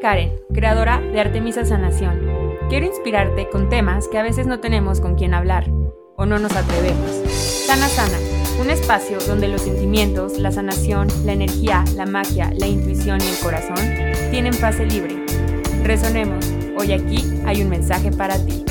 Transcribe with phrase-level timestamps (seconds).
[0.00, 2.20] Karen, creadora de Artemisa Sanación.
[2.68, 5.70] Quiero inspirarte con temas que a veces no tenemos con quien hablar
[6.16, 7.10] o no nos atrevemos.
[7.66, 8.18] Sana Sana,
[8.60, 13.38] un espacio donde los sentimientos, la sanación, la energía, la magia, la intuición y el
[13.42, 13.76] corazón
[14.30, 15.16] tienen fase libre.
[15.82, 18.64] Resonemos, hoy aquí hay un mensaje para ti.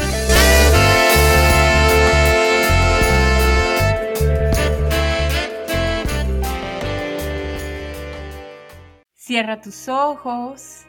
[9.16, 10.86] Cierra tus ojos,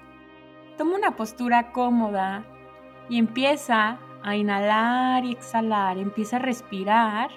[0.78, 2.44] toma una postura cómoda
[3.10, 7.30] y empieza a inhalar y exhalar, empieza a respirar.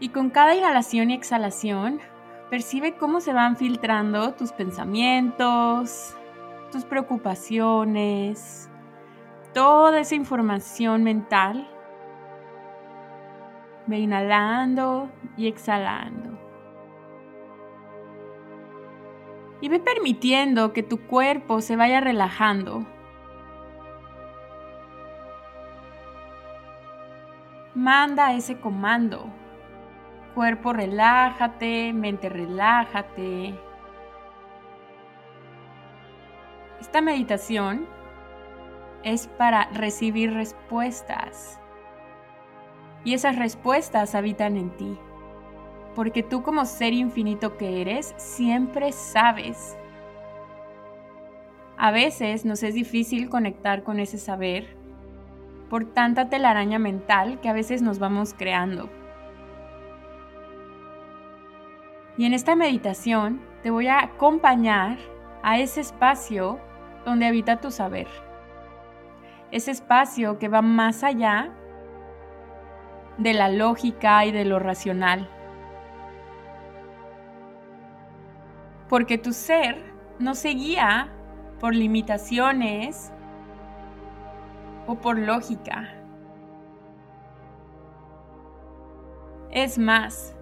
[0.00, 2.00] Y con cada inhalación y exhalación,
[2.48, 6.16] percibe cómo se van filtrando tus pensamientos,
[6.70, 8.70] tus preocupaciones,
[9.52, 11.68] toda esa información mental.
[13.86, 16.33] Ve inhalando y exhalando.
[19.64, 22.84] Y ve permitiendo que tu cuerpo se vaya relajando.
[27.74, 29.24] Manda ese comando.
[30.34, 33.58] Cuerpo relájate, mente relájate.
[36.78, 37.86] Esta meditación
[39.02, 41.58] es para recibir respuestas.
[43.02, 44.98] Y esas respuestas habitan en ti
[45.94, 49.76] porque tú como ser infinito que eres, siempre sabes.
[51.76, 54.76] A veces nos es difícil conectar con ese saber
[55.70, 58.88] por tanta telaraña mental que a veces nos vamos creando.
[62.16, 64.98] Y en esta meditación te voy a acompañar
[65.42, 66.60] a ese espacio
[67.04, 68.06] donde habita tu saber.
[69.50, 71.50] Ese espacio que va más allá
[73.18, 75.28] de la lógica y de lo racional.
[78.88, 81.08] Porque tu ser no se guía
[81.60, 83.12] por limitaciones
[84.86, 85.88] o por lógica.
[89.50, 90.34] Es más,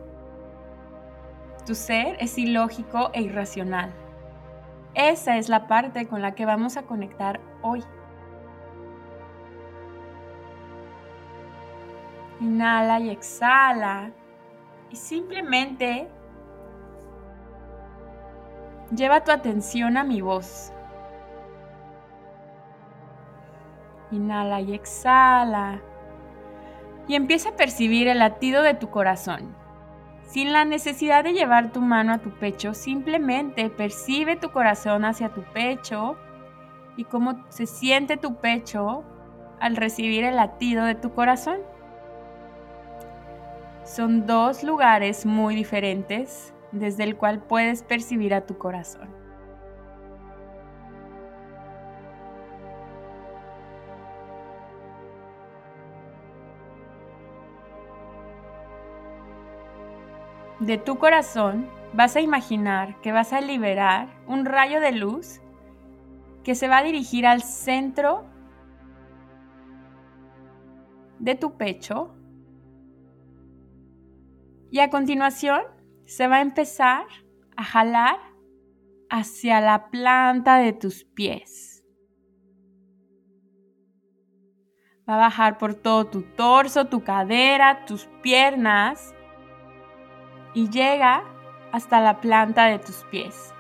[1.67, 3.93] tu ser es ilógico e irracional.
[4.95, 7.85] Esa es la parte con la que vamos a conectar hoy.
[12.41, 14.11] Inhala y exhala.
[14.91, 16.09] Y simplemente
[18.95, 20.71] Lleva tu atención a mi voz.
[24.11, 25.81] Inhala y exhala.
[27.09, 29.57] Y empieza a percibir el latido de tu corazón.
[30.27, 35.31] Sin la necesidad de llevar tu mano a tu pecho, simplemente percibe tu corazón hacia
[35.31, 36.17] tu pecho
[36.97, 39.05] y cómo se siente tu pecho
[39.59, 41.61] al recibir el latido de tu corazón.
[43.85, 49.09] Son dos lugares muy diferentes desde el cual puedes percibir a tu corazón.
[60.61, 65.41] De tu corazón vas a imaginar que vas a liberar un rayo de luz
[66.45, 68.25] que se va a dirigir al centro
[71.19, 72.15] de tu pecho
[74.71, 75.63] y a continuación
[76.07, 77.07] se va a empezar
[77.57, 78.19] a jalar
[79.11, 81.85] hacia la planta de tus pies.
[85.09, 89.15] Va a bajar por todo tu torso, tu cadera, tus piernas
[90.55, 91.25] y llega
[91.73, 93.53] hasta la planta de tus pies.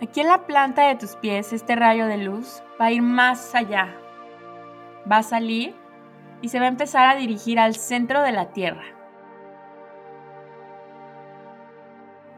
[0.00, 3.54] Aquí en la planta de tus pies este rayo de luz va a ir más
[3.54, 3.94] allá.
[5.10, 5.74] Va a salir
[6.40, 8.84] y se va a empezar a dirigir al centro de la Tierra.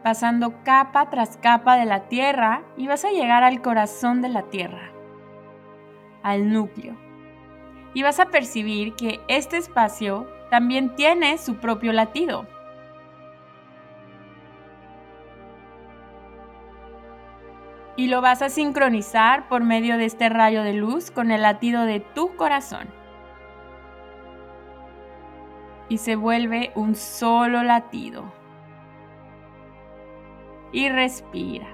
[0.03, 4.43] Pasando capa tras capa de la Tierra y vas a llegar al corazón de la
[4.45, 4.91] Tierra,
[6.23, 6.97] al núcleo.
[7.93, 12.47] Y vas a percibir que este espacio también tiene su propio latido.
[17.97, 21.85] Y lo vas a sincronizar por medio de este rayo de luz con el latido
[21.85, 23.00] de tu corazón
[25.91, 28.33] y se vuelve un solo latido.
[30.73, 31.67] Y respira.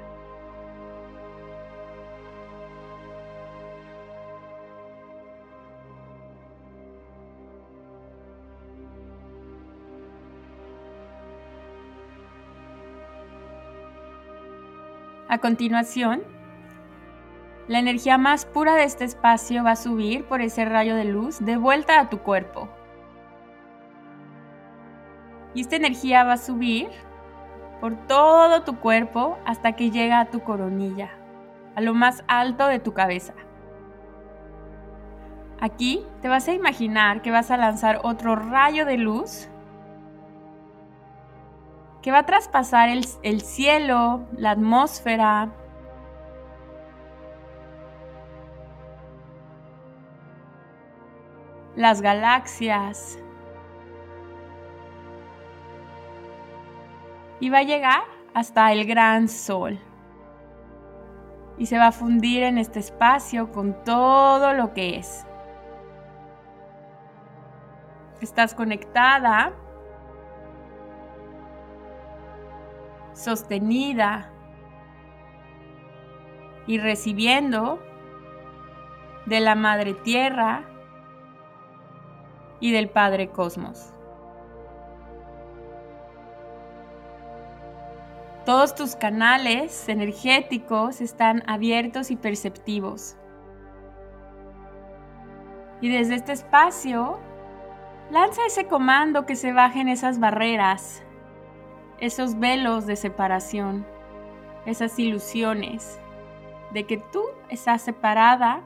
[15.28, 16.22] A continuación,
[17.68, 21.38] la energía más pura de este espacio va a subir por ese rayo de luz
[21.40, 22.70] de vuelta a tu cuerpo.
[25.56, 26.90] Y esta energía va a subir
[27.80, 31.08] por todo tu cuerpo hasta que llega a tu coronilla,
[31.74, 33.32] a lo más alto de tu cabeza.
[35.58, 39.48] Aquí te vas a imaginar que vas a lanzar otro rayo de luz
[42.02, 45.48] que va a traspasar el, el cielo, la atmósfera,
[51.76, 53.18] las galaxias.
[57.40, 58.02] Y va a llegar
[58.34, 59.78] hasta el gran sol.
[61.58, 65.26] Y se va a fundir en este espacio con todo lo que es.
[68.20, 69.52] Estás conectada,
[73.12, 74.30] sostenida
[76.66, 77.78] y recibiendo
[79.26, 80.64] de la Madre Tierra
[82.60, 83.95] y del Padre Cosmos.
[88.46, 93.16] Todos tus canales energéticos están abiertos y perceptivos.
[95.80, 97.18] Y desde este espacio,
[98.08, 101.02] lanza ese comando que se bajen esas barreras,
[101.98, 103.84] esos velos de separación,
[104.64, 105.98] esas ilusiones
[106.72, 108.62] de que tú estás separada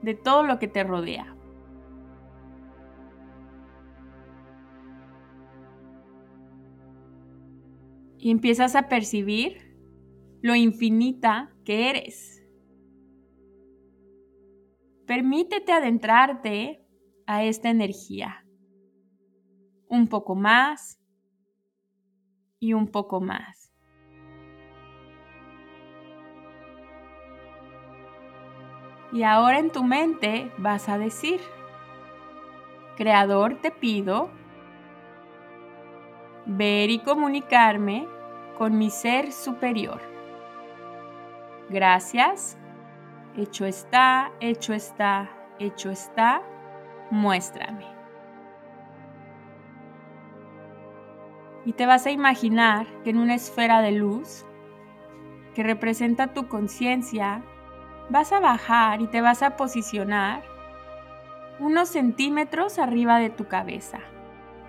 [0.00, 1.37] de todo lo que te rodea.
[8.18, 9.76] Y empiezas a percibir
[10.42, 12.42] lo infinita que eres.
[15.06, 16.84] Permítete adentrarte
[17.26, 18.44] a esta energía.
[19.88, 21.00] Un poco más
[22.58, 23.72] y un poco más.
[29.12, 31.40] Y ahora en tu mente vas a decir,
[32.96, 34.30] Creador, te pido
[36.48, 38.08] ver y comunicarme
[38.56, 40.00] con mi ser superior.
[41.68, 42.56] Gracias.
[43.36, 46.42] Hecho está, hecho está, hecho está.
[47.10, 47.86] Muéstrame.
[51.64, 54.44] Y te vas a imaginar que en una esfera de luz
[55.54, 57.42] que representa tu conciencia,
[58.08, 60.42] vas a bajar y te vas a posicionar
[61.58, 64.00] unos centímetros arriba de tu cabeza.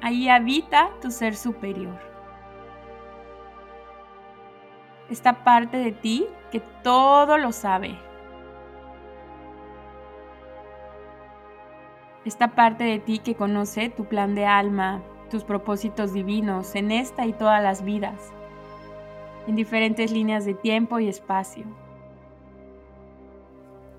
[0.02, 1.98] Ahí habita tu ser superior.
[5.10, 7.98] Esta parte de ti que todo lo sabe.
[12.24, 17.26] Esta parte de ti que conoce tu plan de alma, tus propósitos divinos en esta
[17.26, 18.32] y todas las vidas,
[19.48, 21.66] en diferentes líneas de tiempo y espacio.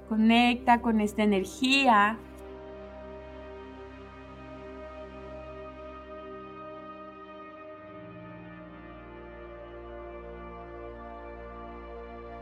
[0.08, 2.19] Conecta con esta energía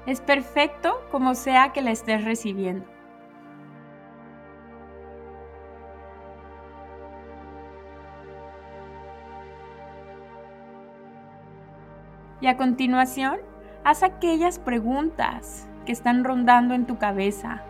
[0.09, 2.87] Es perfecto como sea que la estés recibiendo.
[12.41, 13.37] Y a continuación,
[13.85, 17.63] haz aquellas preguntas que están rondando en tu cabeza.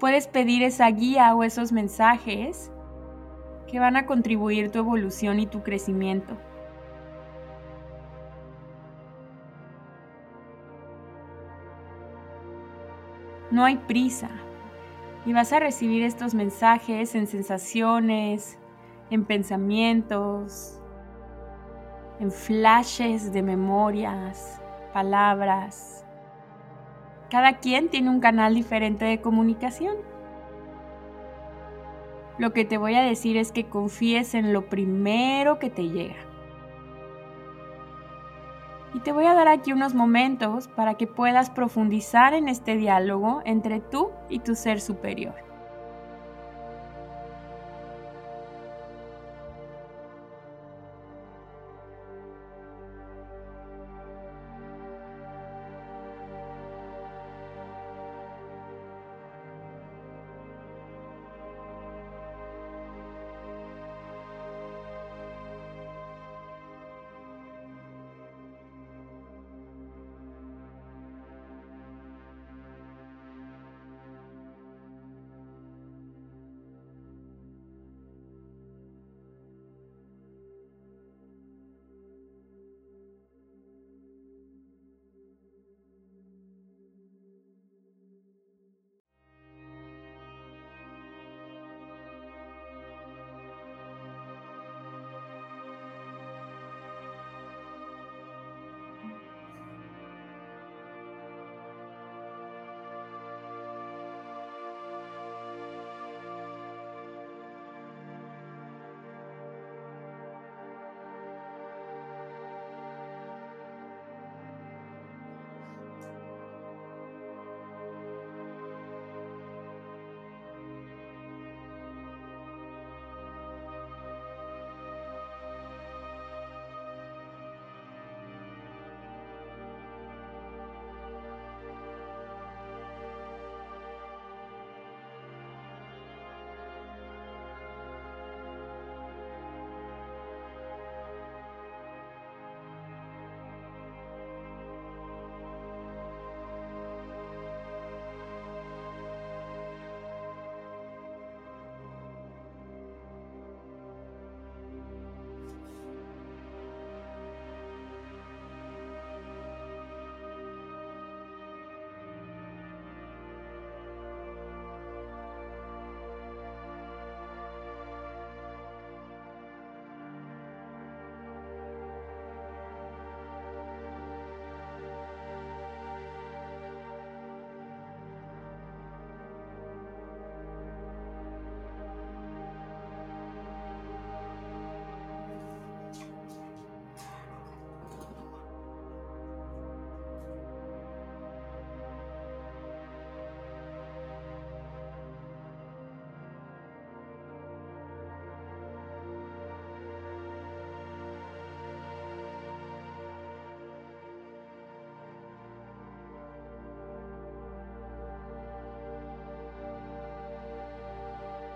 [0.00, 2.72] Puedes pedir esa guía o esos mensajes
[3.68, 6.36] que van a contribuir tu evolución y tu crecimiento.
[13.52, 14.30] No hay prisa.
[15.26, 18.58] Y vas a recibir estos mensajes en sensaciones,
[19.10, 20.80] en pensamientos,
[22.18, 24.58] en flashes de memorias,
[24.94, 26.02] palabras.
[27.28, 29.96] Cada quien tiene un canal diferente de comunicación.
[32.38, 36.31] Lo que te voy a decir es que confíes en lo primero que te llega.
[38.94, 43.40] Y te voy a dar aquí unos momentos para que puedas profundizar en este diálogo
[43.44, 45.51] entre tú y tu ser superior.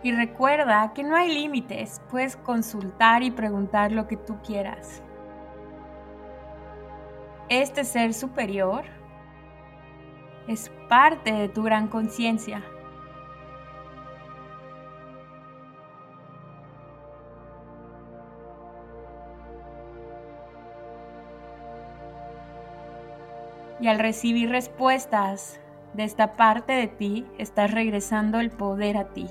[0.03, 5.03] Y recuerda que no hay límites, puedes consultar y preguntar lo que tú quieras.
[7.49, 8.85] Este ser superior
[10.49, 12.63] es parte de tu gran conciencia.
[23.79, 25.61] Y al recibir respuestas
[25.93, 29.29] de esta parte de ti, estás regresando el poder a ti.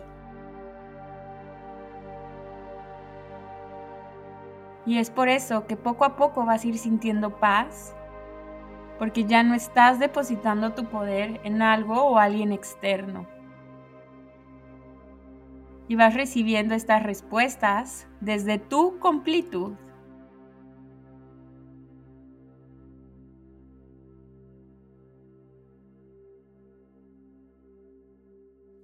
[4.85, 7.95] Y es por eso que poco a poco vas a ir sintiendo paz,
[8.99, 13.25] porque ya no estás depositando tu poder en algo o alguien externo.
[15.87, 19.73] Y vas recibiendo estas respuestas desde tu completud.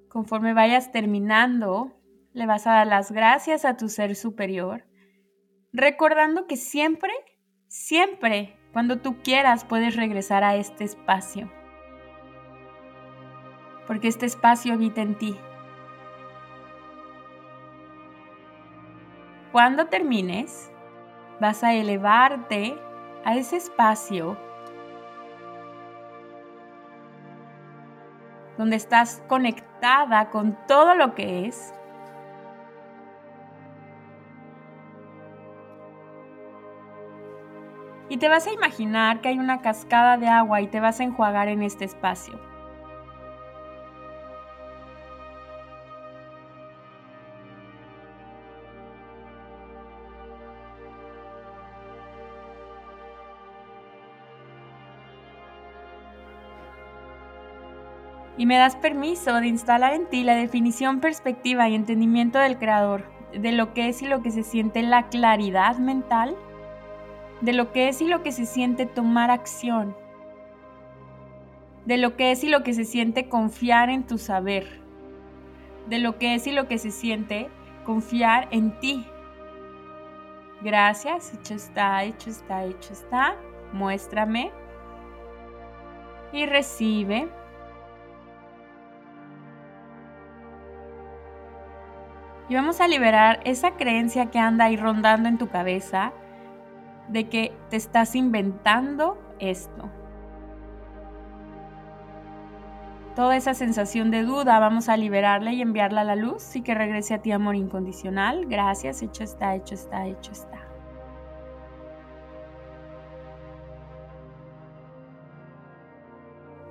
[0.10, 1.94] Conforme vayas terminando,
[2.34, 4.84] le vas a dar las gracias a tu ser superior,
[5.74, 7.14] recordando que siempre,
[7.68, 11.52] siempre, cuando tú quieras, puedes regresar a este espacio.
[13.88, 15.38] Porque este espacio habita en ti.
[19.52, 20.72] Cuando termines,
[21.40, 22.78] vas a elevarte
[23.26, 24.38] a ese espacio
[28.58, 31.74] donde estás conectada con todo lo que es.
[38.12, 41.06] Y te vas a imaginar que hay una cascada de agua y te vas a
[41.06, 42.38] enjuagar en este espacio.
[58.38, 63.06] y me das permiso de instalar en ti la definición, perspectiva y entendimiento del Creador,
[63.34, 66.36] de lo que es y lo que se siente la claridad mental,
[67.42, 69.96] de lo que es y lo que se siente tomar acción,
[71.86, 74.80] de lo que es y lo que se siente confiar en tu saber,
[75.88, 77.50] de lo que es y lo que se siente
[77.86, 79.06] confiar en ti.
[80.62, 83.36] Gracias, hecho está, hecho está, hecho está.
[83.74, 84.52] Muéstrame
[86.32, 87.28] y recibe.
[92.48, 96.14] Y vamos a liberar esa creencia que anda ahí rondando en tu cabeza
[97.12, 99.90] de que te estás inventando esto.
[103.16, 106.74] Toda esa sensación de duda vamos a liberarla y enviarla a la luz y que
[106.74, 108.46] regrese a ti amor incondicional.
[108.46, 110.60] Gracias, hecho está, hecho está, hecho está.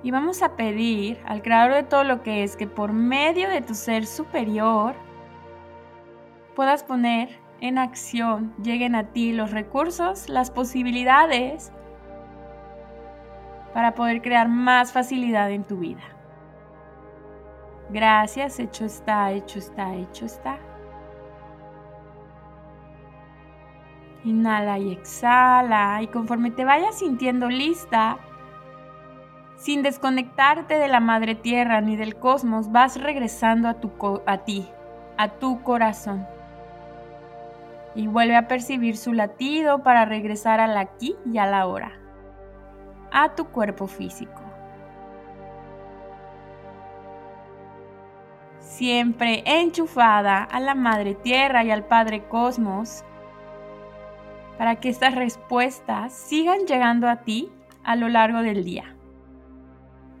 [0.03, 3.61] Y vamos a pedir al creador de todo lo que es que por medio de
[3.61, 4.95] tu ser superior,
[6.55, 11.71] puedas poner en acción, lleguen a ti los recursos, las posibilidades
[13.73, 16.01] para poder crear más facilidad en tu vida.
[17.91, 20.57] Gracias, hecho está, hecho está, hecho está.
[24.23, 28.17] Inhala y exhala y conforme te vayas sintiendo lista,
[29.57, 33.91] sin desconectarte de la madre tierra ni del cosmos, vas regresando a, tu,
[34.25, 34.67] a ti,
[35.17, 36.25] a tu corazón
[37.95, 41.93] y vuelve a percibir su latido para regresar al aquí y a la hora,
[43.11, 44.41] a tu cuerpo físico.
[48.59, 53.03] Siempre enchufada a la Madre Tierra y al Padre Cosmos,
[54.57, 57.51] para que estas respuestas sigan llegando a ti
[57.83, 58.95] a lo largo del día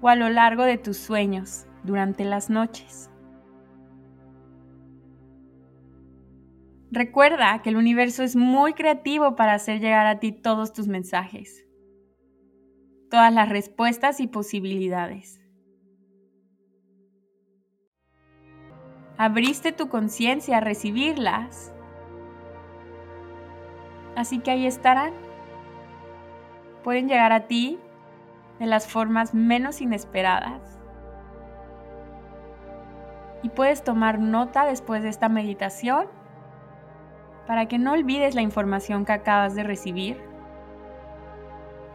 [0.01, 3.10] o a lo largo de tus sueños durante las noches.
[6.93, 11.65] Recuerda que el universo es muy creativo para hacer llegar a ti todos tus mensajes,
[13.09, 15.39] todas las respuestas y posibilidades.
[19.17, 21.71] Abriste tu conciencia a recibirlas,
[24.17, 25.13] así que ahí estarán.
[26.83, 27.79] Pueden llegar a ti
[28.59, 30.77] de las formas menos inesperadas.
[33.43, 36.07] Y puedes tomar nota después de esta meditación
[37.51, 40.17] para que no olvides la información que acabas de recibir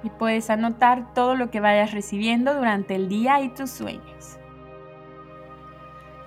[0.03, 4.37] y puedes anotar todo lo que vayas recibiendo durante el día y tus sueños.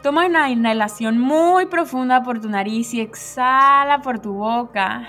[0.01, 5.07] Toma una inhalación muy profunda por tu nariz y exhala por tu boca.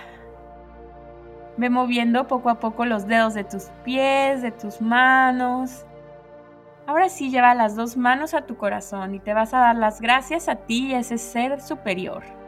[1.57, 5.87] Ve moviendo poco a poco los dedos de tus pies, de tus manos,
[6.87, 10.01] Ahora sí lleva las dos manos a tu corazón y te vas a dar las
[10.01, 12.40] gracias a ti y a ese ser superior.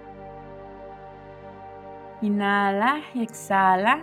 [2.23, 4.01] Inhala exhala.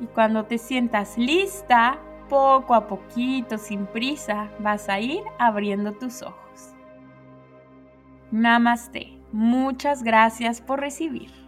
[0.00, 6.22] Y cuando te sientas lista, poco a poquito, sin prisa, vas a ir abriendo tus
[6.22, 6.74] ojos.
[8.30, 9.18] Namaste.
[9.32, 11.47] Muchas gracias por recibir.